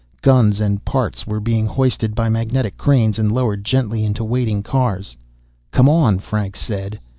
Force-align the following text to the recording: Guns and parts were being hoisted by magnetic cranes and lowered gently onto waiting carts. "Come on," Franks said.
Guns 0.23 0.59
and 0.59 0.83
parts 0.83 1.27
were 1.27 1.39
being 1.39 1.67
hoisted 1.67 2.15
by 2.15 2.27
magnetic 2.27 2.75
cranes 2.75 3.19
and 3.19 3.31
lowered 3.31 3.63
gently 3.63 4.03
onto 4.03 4.23
waiting 4.23 4.63
carts. 4.63 5.15
"Come 5.69 5.87
on," 5.87 6.17
Franks 6.17 6.59
said. 6.61 6.99